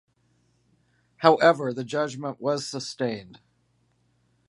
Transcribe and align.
However, 1.17 1.71
the 1.71 1.83
judgment 1.83 2.41
was 2.41 2.65
sustained. 2.65 3.39